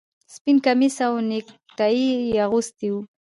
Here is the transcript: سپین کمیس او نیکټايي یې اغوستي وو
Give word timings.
سپین 0.33 0.57
کمیس 0.65 0.95
او 1.07 1.13
نیکټايي 1.29 2.05
یې 2.31 2.37
اغوستي 2.45 2.87
وو 2.91 3.01